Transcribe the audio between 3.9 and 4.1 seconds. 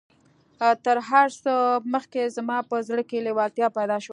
شوه.